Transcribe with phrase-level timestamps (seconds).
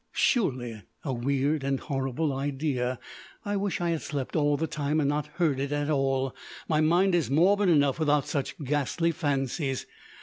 [0.13, 2.97] Surely a weird and horrible idea!
[3.45, 6.35] I wish I had slept all the time and not heard it at all.
[6.67, 9.85] My mind is morbid enough without such ghastly fancies.